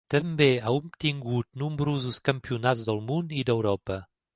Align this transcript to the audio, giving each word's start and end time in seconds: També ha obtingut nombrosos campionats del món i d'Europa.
També 0.11 0.47
ha 0.61 0.73
obtingut 0.77 1.47
nombrosos 1.65 2.21
campionats 2.31 2.87
del 2.91 3.07
món 3.13 3.33
i 3.43 3.51
d'Europa. 3.53 4.05